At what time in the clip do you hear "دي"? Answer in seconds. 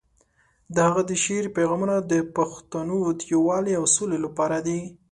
4.67-4.79